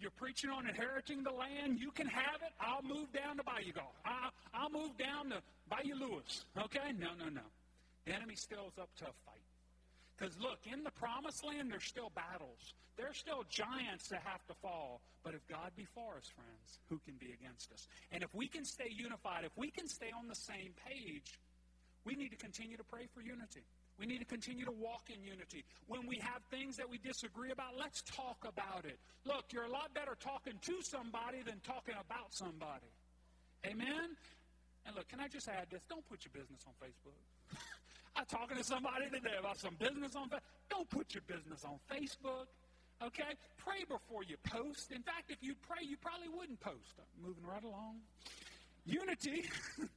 [0.00, 3.72] You're preaching on inheriting the land, you can have it, I'll move down to Bayou
[3.72, 3.94] Golf.
[4.04, 6.46] I'll, I'll move down to Bayou Lewis.
[6.56, 6.92] Okay?
[6.98, 7.46] No, no, no.
[8.06, 9.49] The enemy still is up to a fight.
[10.20, 12.74] Because look, in the promised land, there's still battles.
[12.98, 15.00] There's still giants that have to fall.
[15.24, 17.88] But if God be for us, friends, who can be against us?
[18.12, 21.40] And if we can stay unified, if we can stay on the same page,
[22.04, 23.64] we need to continue to pray for unity.
[23.98, 25.64] We need to continue to walk in unity.
[25.88, 28.98] When we have things that we disagree about, let's talk about it.
[29.24, 32.92] Look, you're a lot better talking to somebody than talking about somebody.
[33.64, 34.16] Amen?
[34.84, 35.80] And look, can I just add this?
[35.88, 37.56] Don't put your business on Facebook.
[38.16, 40.40] I'm talking to somebody today about some business on Facebook.
[40.68, 42.46] Don't put your business on Facebook.
[43.02, 43.34] Okay?
[43.56, 44.92] Pray before you post.
[44.92, 46.98] In fact, if you pray, you probably wouldn't post.
[46.98, 47.96] I'm moving right along.
[48.84, 49.48] Unity.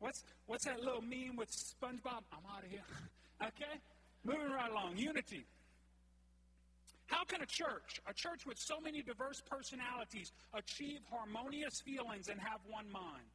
[0.00, 2.22] what's what's that little meme with SpongeBob?
[2.32, 2.80] I'm out of here.
[3.42, 3.78] okay?
[4.24, 4.96] Moving right along.
[4.96, 5.44] Unity.
[7.06, 12.40] How can a church, a church with so many diverse personalities, achieve harmonious feelings and
[12.40, 13.28] have one mind?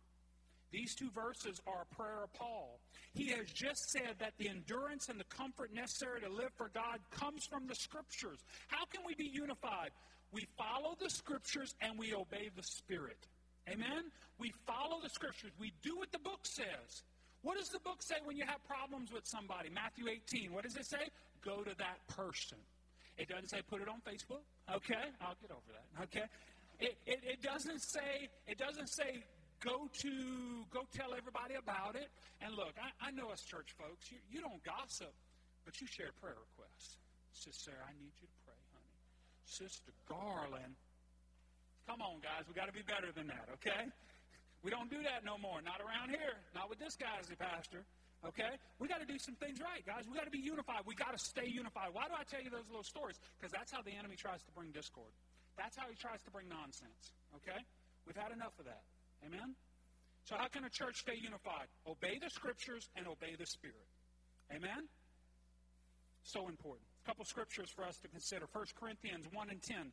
[0.72, 2.80] These two verses are a prayer of Paul.
[3.14, 7.00] He has just said that the endurance and the comfort necessary to live for God
[7.12, 8.40] comes from the Scriptures.
[8.68, 9.92] How can we be unified?
[10.32, 13.28] We follow the Scriptures and we obey the Spirit.
[13.70, 14.12] Amen?
[14.40, 15.52] We follow the Scriptures.
[15.60, 17.04] We do what the book says.
[17.44, 19.70] What does the book say when you have problems with somebody?
[19.70, 20.52] Matthew 18.
[20.52, 21.10] What does it say?
[21.46, 22.58] Go to that person.
[23.18, 24.44] It doesn't say put it on Facebook.
[24.74, 25.06] Okay?
[25.22, 26.04] I'll get over that.
[26.04, 26.26] Okay?
[26.80, 29.24] It, it, it doesn't say it doesn't say
[29.64, 30.14] go to
[30.70, 32.10] go tell everybody about it.
[32.42, 35.14] And look, I, I know us church folks, you, you don't gossip,
[35.66, 36.98] but you share prayer requests.
[37.34, 38.98] Sister I need you to pray, honey.
[39.46, 40.76] Sister Garland,
[41.86, 43.90] come on, guys, we got to be better than that, okay?
[44.66, 45.62] We don't do that no more.
[45.62, 46.36] Not around here.
[46.52, 47.86] Not with this guy as the pastor.
[48.26, 48.58] Okay?
[48.80, 50.10] We got to do some things right, guys.
[50.10, 50.82] We got to be unified.
[50.84, 51.94] We got to stay unified.
[51.94, 53.16] Why do I tell you those little stories?
[53.38, 55.14] Because that's how the enemy tries to bring discord.
[55.56, 57.14] That's how he tries to bring nonsense.
[57.38, 57.58] Okay?
[58.06, 58.82] We've had enough of that.
[59.26, 59.56] Amen?
[60.26, 61.68] So, how can a church stay unified?
[61.88, 63.88] Obey the scriptures and obey the Spirit.
[64.52, 64.88] Amen?
[66.24, 66.84] So important.
[67.06, 69.92] A couple scriptures for us to consider 1 Corinthians 1 and 10.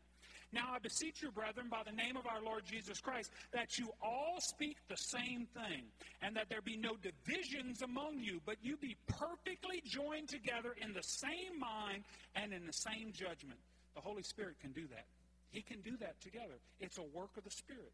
[0.53, 3.89] Now I beseech you, brethren, by the name of our Lord Jesus Christ, that you
[4.03, 5.85] all speak the same thing,
[6.23, 10.93] and that there be no divisions among you, but you be perfectly joined together in
[10.93, 12.03] the same mind
[12.35, 13.59] and in the same judgment.
[13.95, 15.07] The Holy Spirit can do that.
[15.51, 16.59] He can do that together.
[16.81, 17.93] It's a work of the Spirit.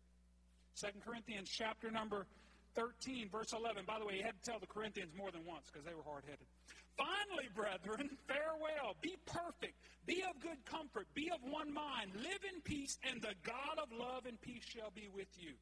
[0.75, 2.27] Second Corinthians chapter number
[2.75, 3.85] 13, verse 11.
[3.87, 6.07] By the way, he had to tell the Corinthians more than once because they were
[6.07, 6.47] hard headed.
[6.97, 8.97] Finally, brethren, farewell.
[9.01, 9.75] Be perfect.
[10.07, 11.07] Be of good comfort.
[11.15, 12.13] Be of one mind.
[12.17, 15.53] Live in peace, and the God of love and peace shall be with you.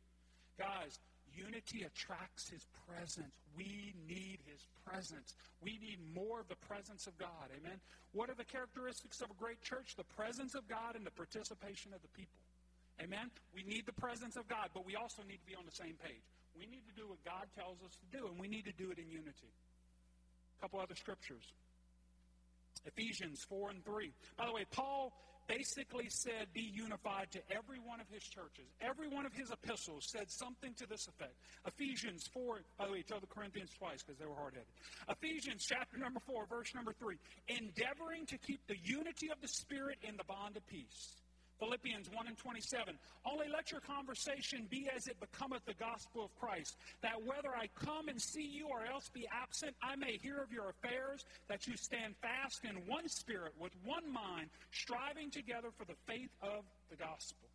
[0.59, 0.99] Guys,
[1.35, 3.35] unity attracts his presence.
[3.57, 5.35] We need his presence.
[5.62, 7.55] We need more of the presence of God.
[7.55, 7.79] Amen.
[8.12, 9.94] What are the characteristics of a great church?
[9.97, 12.35] The presence of God and the participation of the people.
[13.01, 13.31] Amen?
[13.55, 15.95] We need the presence of God, but we also need to be on the same
[16.03, 16.25] page.
[16.59, 18.91] We need to do what God tells us to do, and we need to do
[18.91, 19.53] it in unity.
[20.59, 21.45] A couple other scriptures
[22.87, 24.13] Ephesians 4 and 3.
[24.37, 25.13] By the way, Paul
[25.47, 28.67] basically said, Be unified to every one of his churches.
[28.81, 31.35] Every one of his epistles said something to this effect.
[31.67, 34.69] Ephesians 4, by the way, tell the Corinthians twice because they were hard headed.
[35.09, 37.17] Ephesians chapter number 4, verse number 3.
[37.49, 41.17] Endeavoring to keep the unity of the Spirit in the bond of peace.
[41.59, 42.99] Philippians 1 and 27.
[43.27, 47.68] Only let your conversation be as it becometh the gospel of Christ, that whether I
[47.75, 51.66] come and see you or else be absent, I may hear of your affairs, that
[51.66, 56.64] you stand fast in one spirit, with one mind, striving together for the faith of
[56.90, 57.49] the gospel.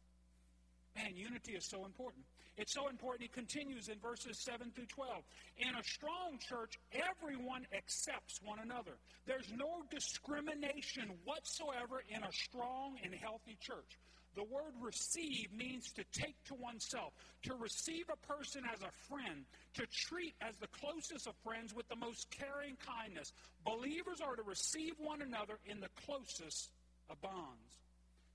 [0.96, 2.24] Man, unity is so important.
[2.56, 3.24] It's so important.
[3.24, 5.24] He continues in verses 7 through 12.
[5.58, 8.94] In a strong church, everyone accepts one another.
[9.26, 13.98] There's no discrimination whatsoever in a strong and healthy church.
[14.36, 17.14] The word receive means to take to oneself,
[17.44, 21.88] to receive a person as a friend, to treat as the closest of friends with
[21.88, 23.32] the most caring kindness.
[23.64, 26.70] Believers are to receive one another in the closest
[27.10, 27.78] of bonds.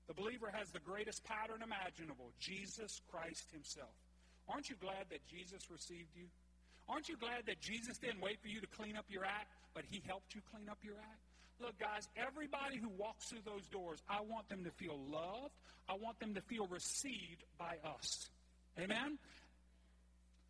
[0.07, 3.93] The believer has the greatest pattern imaginable Jesus Christ Himself.
[4.49, 6.25] Aren't you glad that Jesus received you?
[6.89, 9.83] Aren't you glad that Jesus didn't wait for you to clean up your act, but
[9.89, 11.21] He helped you clean up your act?
[11.61, 15.53] Look, guys, everybody who walks through those doors, I want them to feel loved.
[15.87, 18.29] I want them to feel received by us.
[18.79, 19.19] Amen?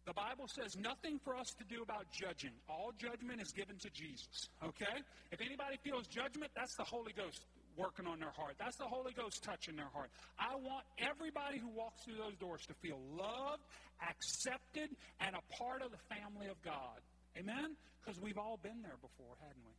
[0.06, 2.52] The Bible says nothing for us to do about judging.
[2.70, 4.50] All judgment is given to Jesus.
[4.64, 5.02] Okay?
[5.32, 7.44] If anybody feels judgment, that's the Holy Ghost
[7.80, 8.56] working on their heart.
[8.60, 10.12] That's the Holy Ghost touching their heart.
[10.38, 13.64] I want everybody who walks through those doors to feel loved,
[14.04, 14.92] accepted,
[15.24, 17.00] and a part of the family of God.
[17.40, 17.80] Amen?
[18.04, 19.76] Because we've all been there before, hadn't we?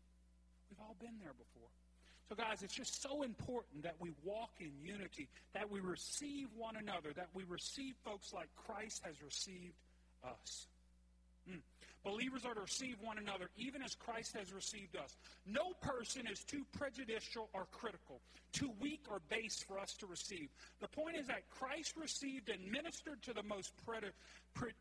[0.72, 1.68] We've all been there before.
[2.30, 6.76] So, guys, it's just so important that we walk in unity, that we receive one
[6.76, 9.74] another, that we receive folks like Christ has received
[10.24, 10.68] us.
[11.50, 11.58] Mm.
[12.02, 15.16] Believers are to receive one another even as Christ has received us.
[15.46, 18.20] No person is too prejudicial or critical,
[18.52, 20.48] too weak or base for us to receive.
[20.80, 24.72] The point is that Christ received and ministered to the most pre-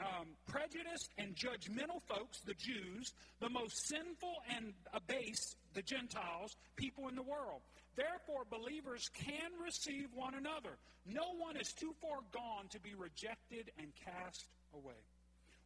[0.00, 7.08] um, prejudiced and judgmental folks, the Jews, the most sinful and abased, the Gentiles, people
[7.08, 7.60] in the world.
[7.96, 10.78] Therefore, believers can receive one another.
[11.04, 14.94] No one is too far gone to be rejected and cast away.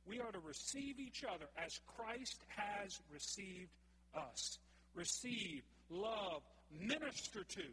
[0.06, 3.70] We are to receive each other as Christ has received
[4.14, 4.58] us.
[4.94, 6.42] Receive, love,
[6.72, 7.66] minister to,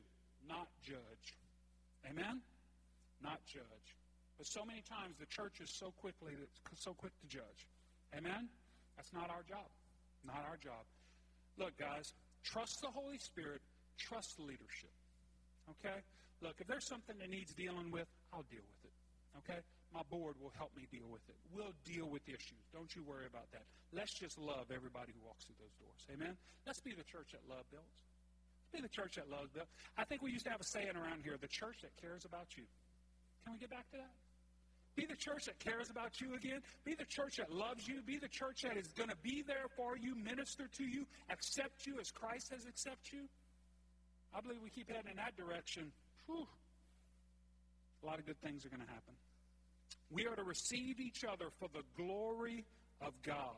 [0.48, 1.38] not judge.
[2.10, 2.42] Amen?
[3.22, 3.88] Not judge.
[4.38, 6.34] But so many times the church is so quickly
[6.76, 7.68] so quick to judge.
[8.18, 8.50] Amen?
[8.96, 9.70] That's not our job.
[10.26, 10.84] Not our job.
[11.58, 13.62] Look, guys, trust the Holy Spirit,
[13.98, 14.92] trust leadership.
[15.70, 16.02] Okay?
[16.42, 18.96] Look, if there's something that needs dealing with, I'll deal with it.
[19.44, 19.60] Okay?
[19.94, 21.38] My board will help me deal with it.
[21.54, 22.66] We'll deal with issues.
[22.74, 23.62] Don't you worry about that.
[23.94, 26.02] Let's just love everybody who walks through those doors.
[26.10, 26.34] Amen?
[26.66, 27.94] Let's be the church that love builds.
[28.66, 29.70] Let's be the church that loves builds.
[29.94, 32.58] I think we used to have a saying around here the church that cares about
[32.58, 32.66] you.
[33.46, 34.18] Can we get back to that?
[34.96, 36.62] Be the church that cares about you again.
[36.86, 38.02] Be the church that loves you.
[38.02, 41.86] Be the church that is going to be there for you, minister to you, accept
[41.86, 43.26] you as Christ has accepted you.
[44.34, 45.92] I believe we keep heading in that direction.
[46.26, 46.46] Whew,
[48.02, 49.14] a lot of good things are going to happen.
[50.10, 52.66] We are to receive each other for the glory
[53.02, 53.56] of God.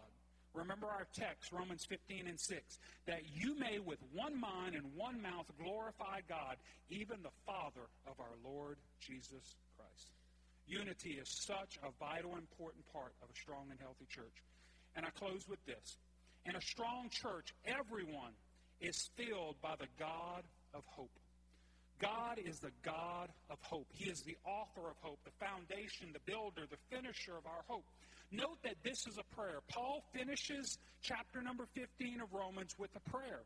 [0.53, 5.21] Remember our text, Romans 15 and 6, that you may with one mind and one
[5.21, 6.55] mouth glorify God,
[6.89, 10.11] even the Father of our Lord Jesus Christ.
[10.65, 14.43] Unity is such a vital, important part of a strong and healthy church.
[14.95, 15.97] And I close with this.
[16.45, 18.31] In a strong church, everyone
[18.79, 20.43] is filled by the God
[20.73, 21.11] of hope.
[21.99, 23.87] God is the God of hope.
[23.93, 27.85] He is the author of hope, the foundation, the builder, the finisher of our hope.
[28.31, 29.59] Note that this is a prayer.
[29.69, 33.43] Paul finishes chapter number 15 of Romans with a prayer.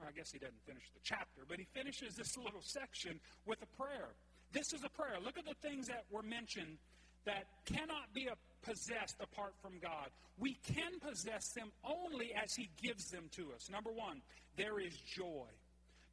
[0.00, 3.58] Or I guess he doesn't finish the chapter, but he finishes this little section with
[3.62, 4.16] a prayer.
[4.52, 5.20] This is a prayer.
[5.22, 6.78] Look at the things that were mentioned
[7.26, 8.28] that cannot be
[8.62, 10.08] possessed apart from God.
[10.38, 13.68] We can possess them only as He gives them to us.
[13.70, 14.20] Number one,
[14.56, 15.48] there is joy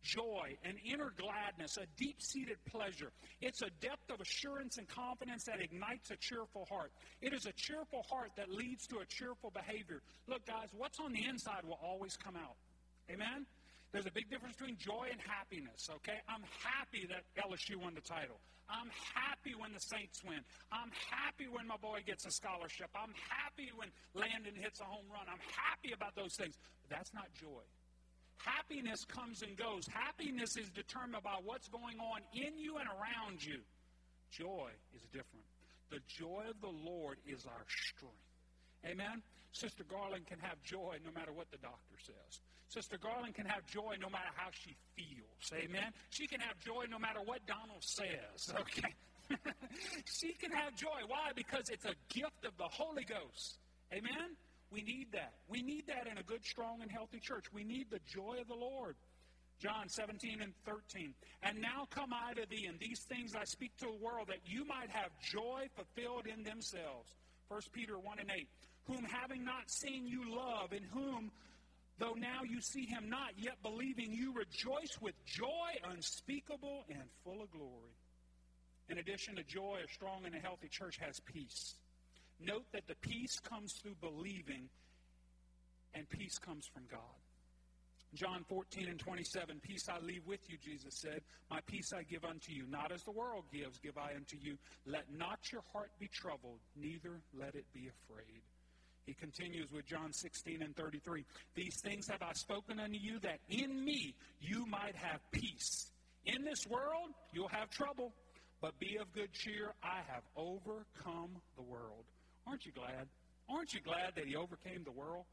[0.01, 3.11] joy, an inner gladness, a deep seated pleasure.
[3.41, 6.91] It's a depth of assurance and confidence that ignites a cheerful heart.
[7.21, 10.01] It is a cheerful heart that leads to a cheerful behavior.
[10.27, 12.55] Look, guys, what's on the inside will always come out.
[13.09, 13.45] Amen?
[13.91, 16.23] There's a big difference between joy and happiness, okay?
[16.29, 18.39] I'm happy that LSU won the title.
[18.71, 20.39] I'm happy when the Saints win.
[20.71, 22.87] I'm happy when my boy gets a scholarship.
[22.95, 25.27] I'm happy when Landon hits a home run.
[25.27, 26.55] I'm happy about those things.
[26.87, 27.67] But that's not joy.
[28.45, 29.87] Happiness comes and goes.
[29.87, 33.59] Happiness is determined by what's going on in you and around you.
[34.31, 35.45] Joy is different.
[35.89, 38.15] The joy of the Lord is our strength.
[38.85, 39.21] Amen?
[39.51, 42.39] Sister Garland can have joy no matter what the doctor says.
[42.69, 45.51] Sister Garland can have joy no matter how she feels.
[45.53, 45.91] Amen?
[46.09, 48.55] She can have joy no matter what Donald says.
[48.59, 48.95] Okay?
[50.05, 50.99] she can have joy.
[51.07, 51.31] Why?
[51.33, 53.59] Because it's a gift of the Holy Ghost.
[53.93, 54.35] Amen?
[54.71, 55.33] We need that.
[55.49, 57.45] We need that in a good, strong, and healthy church.
[57.53, 58.95] We need the joy of the Lord.
[59.59, 61.13] John 17 and 13.
[61.43, 64.39] And now come I to thee, and these things I speak to the world, that
[64.45, 67.13] you might have joy fulfilled in themselves.
[67.49, 68.47] 1 Peter 1 and 8.
[68.85, 71.31] Whom having not seen you love, in whom,
[71.99, 77.43] though now you see him not, yet believing you rejoice with joy unspeakable and full
[77.43, 77.93] of glory.
[78.89, 81.75] In addition to joy, a strong and a healthy church has peace.
[82.45, 84.69] Note that the peace comes through believing,
[85.93, 86.99] and peace comes from God.
[88.13, 91.21] John 14 and 27, Peace I leave with you, Jesus said.
[91.49, 92.65] My peace I give unto you.
[92.69, 94.57] Not as the world gives, give I unto you.
[94.85, 98.41] Let not your heart be troubled, neither let it be afraid.
[99.05, 101.25] He continues with John 16 and 33.
[101.55, 105.91] These things have I spoken unto you, that in me you might have peace.
[106.25, 108.13] In this world you'll have trouble,
[108.61, 109.73] but be of good cheer.
[109.81, 112.05] I have overcome the world.
[112.47, 113.07] Aren't you glad?
[113.49, 115.25] Aren't you glad that he overcame the world?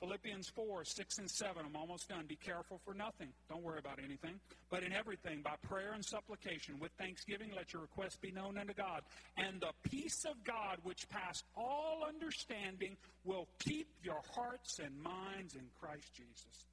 [0.00, 1.62] Philippians 4, 6 and 7.
[1.64, 2.26] I'm almost done.
[2.28, 3.28] Be careful for nothing.
[3.48, 4.38] Don't worry about anything.
[4.70, 8.74] But in everything, by prayer and supplication, with thanksgiving, let your requests be known unto
[8.74, 9.02] God.
[9.38, 15.54] And the peace of God, which passed all understanding, will keep your hearts and minds
[15.54, 16.66] in Christ Jesus.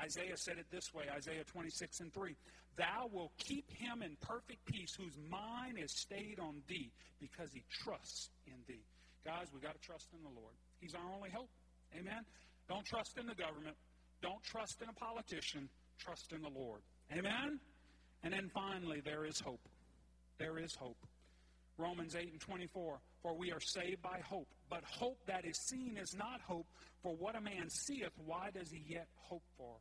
[0.00, 2.34] Isaiah said it this way Isaiah 26 and 3.
[2.76, 6.90] Thou will keep him in perfect peace, whose mind is stayed on thee,
[7.20, 8.80] because he trusts in thee.
[9.24, 10.54] Guys, we got to trust in the Lord.
[10.80, 11.50] He's our only hope.
[11.94, 12.24] Amen.
[12.68, 13.76] Don't trust in the government.
[14.20, 15.68] Don't trust in a politician.
[15.98, 16.80] Trust in the Lord.
[17.12, 17.60] Amen?
[18.22, 19.68] And then finally, there is hope.
[20.38, 20.98] There is hope.
[21.78, 23.00] Romans 8 and 24.
[23.22, 24.48] For we are saved by hope.
[24.68, 26.66] But hope that is seen is not hope.
[27.02, 29.76] For what a man seeth, why does he yet hope for?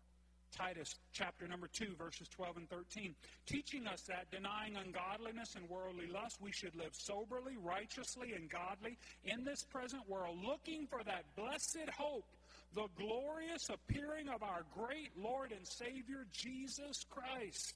[0.51, 6.07] Titus chapter number 2, verses 12 and 13, teaching us that denying ungodliness and worldly
[6.07, 11.23] lust, we should live soberly, righteously, and godly in this present world, looking for that
[11.35, 12.25] blessed hope
[12.73, 17.73] the glorious appearing of our great Lord and Savior, Jesus Christ.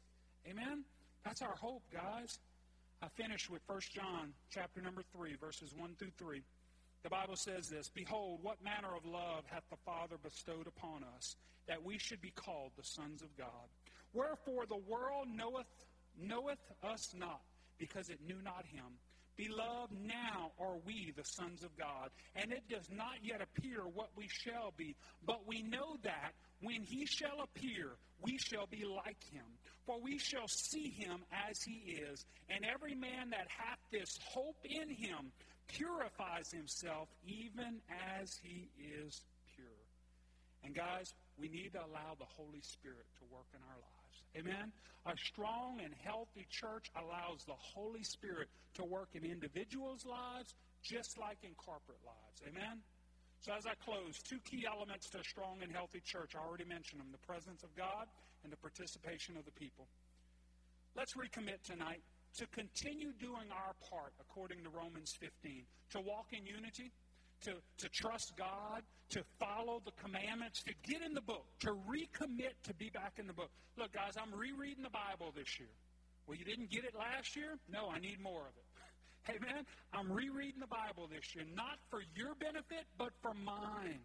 [0.50, 0.84] Amen?
[1.26, 2.40] That's our hope, guys.
[3.02, 6.42] I finish with 1 John chapter number 3, verses 1 through 3.
[7.04, 11.36] The Bible says this Behold, what manner of love hath the Father bestowed upon us,
[11.68, 13.70] that we should be called the sons of God.
[14.14, 15.68] Wherefore the world knoweth,
[16.18, 17.42] knoweth us not,
[17.78, 18.98] because it knew not him.
[19.38, 24.10] Beloved, now are we the sons of God, and it does not yet appear what
[24.16, 26.32] we shall be, but we know that
[26.62, 29.44] when he shall appear, we shall be like him.
[29.86, 31.20] For we shall see him
[31.50, 35.32] as he is, and every man that hath this hope in him
[35.68, 37.82] purifies himself even
[38.20, 39.24] as he is
[39.56, 39.66] pure.
[40.64, 44.18] And guys, we need to allow the Holy Spirit to work in our lives.
[44.38, 44.72] Amen?
[45.06, 51.18] A strong and healthy church allows the Holy Spirit to work in individuals' lives just
[51.20, 52.42] like in corporate lives.
[52.48, 52.82] Amen?
[53.42, 56.34] So, as I close, two key elements to a strong and healthy church.
[56.36, 58.08] I already mentioned them the presence of God
[58.44, 59.86] and the participation of the people.
[60.96, 62.02] Let's recommit tonight
[62.38, 66.92] to continue doing our part according to Romans 15, to walk in unity
[67.42, 72.58] to, to trust God, to follow the commandments, to get in the book, to recommit
[72.64, 73.52] to be back in the book.
[73.78, 75.70] Look, guys, I'm rereading the Bible this year.
[76.28, 77.58] Well, you didn't get it last year?
[77.72, 78.64] No, I need more of it.
[79.26, 83.98] Hey, man, I'm rereading the Bible this year, not for your benefit, but for mine.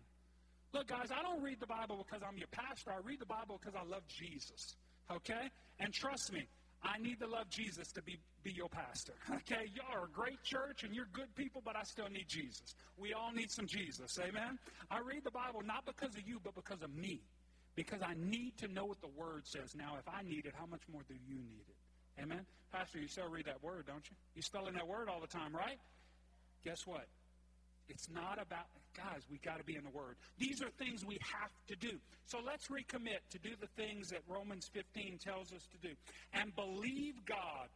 [0.73, 2.91] Look, guys, I don't read the Bible because I'm your pastor.
[2.91, 4.77] I read the Bible because I love Jesus.
[5.13, 5.51] Okay?
[5.79, 6.49] And trust me,
[6.83, 9.13] I need to love Jesus to be, be your pastor.
[9.35, 9.71] Okay?
[9.75, 12.75] Y'all are a great church and you're good people, but I still need Jesus.
[12.97, 14.19] We all need some Jesus.
[14.19, 14.59] Amen?
[14.91, 17.21] I read the Bible not because of you, but because of me.
[17.75, 19.75] Because I need to know what the Word says.
[19.77, 22.23] Now, if I need it, how much more do you need it?
[22.23, 22.45] Amen?
[22.73, 24.17] Pastor, you still read that Word, don't you?
[24.35, 25.79] You spell in that Word all the time, right?
[26.65, 27.07] Guess what?
[27.89, 28.67] It's not about,
[28.97, 30.17] guys, we got to be in the Word.
[30.39, 31.99] These are things we have to do.
[32.27, 35.95] So let's recommit to do the things that Romans 15 tells us to do
[36.33, 37.69] and believe God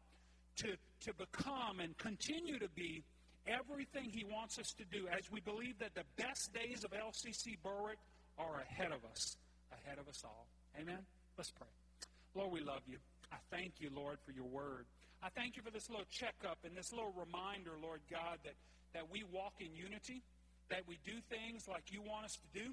[0.57, 3.03] to, to become and continue to be
[3.47, 7.57] everything He wants us to do as we believe that the best days of LCC
[7.63, 7.99] Berwick
[8.39, 9.37] are ahead of us,
[9.73, 10.47] ahead of us all.
[10.81, 10.99] Amen?
[11.37, 11.69] Let's pray.
[12.35, 12.99] Lord, we love you.
[13.33, 14.87] I thank you, Lord, for your word.
[15.23, 18.55] I thank you for this little checkup and this little reminder, Lord God, that
[18.95, 20.23] that we walk in unity,
[20.71, 22.71] that we do things like you want us to do.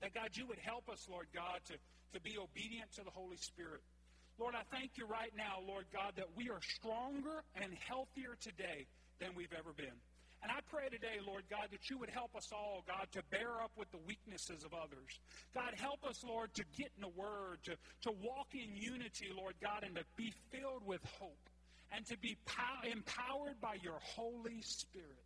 [0.00, 1.74] That, God, you would help us, Lord God, to,
[2.14, 3.80] to be obedient to the Holy Spirit.
[4.38, 8.86] Lord, I thank you right now, Lord God, that we are stronger and healthier today
[9.20, 9.94] than we've ever been.
[10.42, 13.62] And I pray today, Lord God, that you would help us all, God, to bear
[13.62, 15.20] up with the weaknesses of others.
[15.54, 17.78] God, help us, Lord, to get in the Word, to,
[18.10, 21.48] to walk in unity, Lord God, and to be filled with hope
[21.94, 25.22] and to be pow- empowered by your Holy Spirit.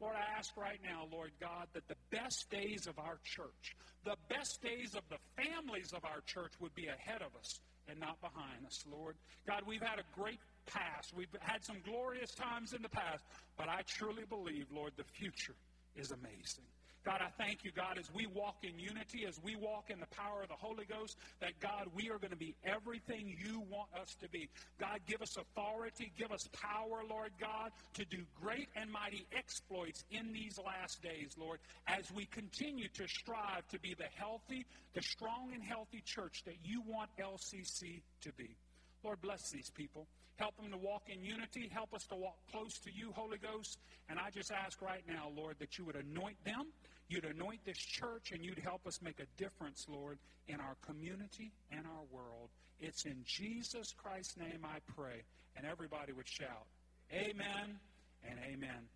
[0.00, 4.16] Lord, I ask right now, Lord God, that the best days of our church, the
[4.28, 8.20] best days of the families of our church would be ahead of us and not
[8.20, 9.16] behind us, Lord.
[9.46, 11.14] God, we've had a great past.
[11.16, 13.24] We've had some glorious times in the past,
[13.56, 15.54] but I truly believe, Lord, the future
[15.96, 16.64] is amazing.
[17.08, 20.14] God, I thank you, God, as we walk in unity, as we walk in the
[20.14, 23.88] power of the Holy Ghost, that God, we are going to be everything you want
[23.98, 24.50] us to be.
[24.78, 30.04] God, give us authority, give us power, Lord God, to do great and mighty exploits
[30.10, 35.00] in these last days, Lord, as we continue to strive to be the healthy, the
[35.00, 38.54] strong and healthy church that you want LCC to be.
[39.02, 40.06] Lord, bless these people.
[40.38, 41.68] Help them to walk in unity.
[41.72, 43.78] Help us to walk close to you, Holy Ghost.
[44.08, 46.66] And I just ask right now, Lord, that you would anoint them,
[47.08, 51.52] you'd anoint this church, and you'd help us make a difference, Lord, in our community
[51.70, 52.48] and our world.
[52.80, 55.22] It's in Jesus Christ's name I pray.
[55.56, 56.66] And everybody would shout,
[57.12, 57.80] Amen
[58.28, 58.88] and Amen.